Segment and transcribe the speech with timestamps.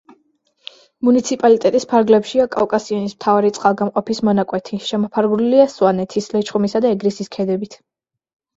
[1.09, 7.81] მუნიციპალიტეტის ფარგლებშია კავკასიონის მთავარი წყალგამყოფის მონაკვეთი, შემოფარგლულია სვანეთის, ლეჩხუმისა და ეგრისის ქედებით.